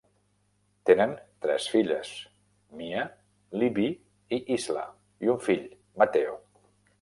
[0.89, 1.11] Tenen
[1.45, 2.13] tres filles:
[2.79, 3.03] Mia,
[3.65, 3.87] Livvy
[4.39, 4.87] i Isla,
[5.27, 5.63] i un fill,
[6.05, 6.35] Matteo.